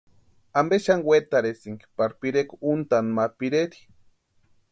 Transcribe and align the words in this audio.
¿Ampe 0.59 0.77
xani 0.85 1.05
wetarhisïnki 1.09 1.85
pari 1.97 2.13
pirekwa 2.19 2.57
úantani 2.69 3.09
ma 3.15 3.25
pireri? 3.37 3.79